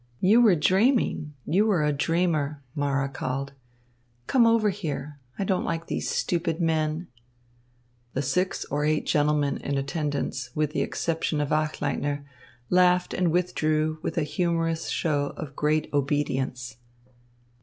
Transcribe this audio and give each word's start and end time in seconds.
"You 0.19 0.41
were 0.41 0.55
dreaming; 0.55 1.35
you 1.45 1.69
are 1.69 1.83
a 1.83 1.93
dreamer," 1.93 2.63
Mara 2.73 3.07
called. 3.07 3.53
"Come 4.25 4.47
over 4.47 4.71
here. 4.71 5.19
I 5.37 5.43
don't 5.43 5.63
like 5.63 5.85
these 5.85 6.09
stupid 6.09 6.59
men." 6.59 7.07
The 8.15 8.23
six 8.23 8.65
or 8.71 8.83
eight 8.83 9.05
gentlemen 9.05 9.57
in 9.57 9.77
attendance, 9.77 10.49
with 10.55 10.71
the 10.71 10.81
exception 10.81 11.39
of 11.39 11.49
Achleitner, 11.51 12.25
laughed 12.71 13.13
and 13.13 13.31
withdrew 13.31 13.99
with 14.01 14.17
a 14.17 14.23
humorous 14.23 14.89
show 14.89 15.35
of 15.37 15.55
great 15.55 15.87
obedience. 15.93 16.77